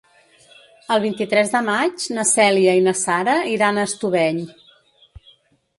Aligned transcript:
El 0.95 1.01
vint-i-tres 1.03 1.53
de 1.57 1.61
maig 1.67 2.07
na 2.19 2.25
Cèlia 2.31 2.75
i 2.79 2.83
na 2.89 2.95
Sara 3.03 3.37
iran 3.53 3.77
a 3.83 3.87
Estubeny. 3.91 4.43